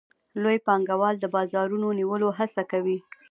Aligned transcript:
لوی 0.41 0.57
پانګوال 0.65 1.15
د 1.19 1.25
بازارونو 1.35 1.87
د 1.91 1.97
نیولو 1.99 2.29
هڅه 2.37 2.61
کوي 2.71 2.97